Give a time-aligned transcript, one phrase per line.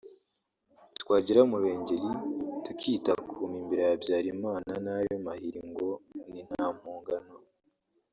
[1.01, 2.09] twagera mu Ruhengeli
[2.63, 5.89] tukitakuma imbere ya Habyalimana n’ ayo mahiri ngo
[6.31, 7.33] ni nta mpongano